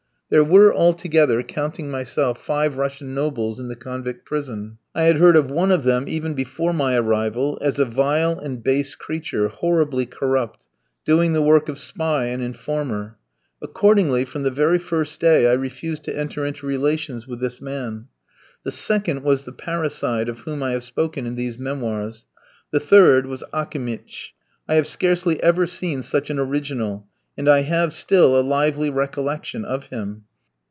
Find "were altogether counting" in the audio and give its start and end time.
0.45-1.91